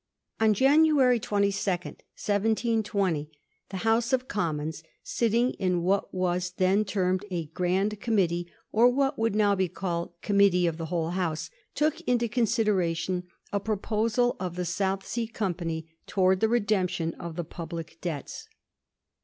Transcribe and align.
On 0.39 0.55
January 0.55 1.19
22, 1.19 1.49
1720, 1.49 3.31
the 3.69 3.77
House 3.77 4.11
of 4.11 4.27
Commons, 4.27 4.81
sitting 5.03 5.51
in 5.51 5.83
what 5.83 6.11
was 6.11 6.53
then 6.53 6.83
termed 6.85 7.23
a 7.29 7.45
Grand 7.45 7.99
Committee, 7.99 8.51
or 8.71 8.89
what 8.91 9.19
would 9.19 9.35
now 9.35 9.53
be 9.53 9.67
called 9.67 10.19
Committee 10.23 10.65
of 10.65 10.77
the 10.77 10.87
whole 10.87 11.11
House, 11.11 11.51
took 11.75 12.01
into 12.07 12.27
consideration 12.27 13.25
a 13.53 13.59
proposal 13.59 14.35
of 14.39 14.55
the 14.55 14.65
South 14.65 15.05
Sea 15.05 15.27
Company 15.27 15.87
towards 16.07 16.41
the 16.41 16.49
redemption 16.49 17.13
of 17.19 17.35
the 17.35 17.43
public 17.45 17.99
debts. 18.01 18.47